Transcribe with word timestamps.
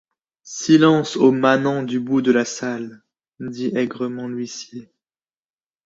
Silence 0.41 1.15
aux 1.15 1.31
manants 1.31 1.83
du 1.83 1.99
bout 1.99 2.23
de 2.23 2.31
la 2.31 2.43
salle! 2.43 3.03
dit 3.39 3.71
aigrement 3.75 4.27
l’huissier. 4.27 4.89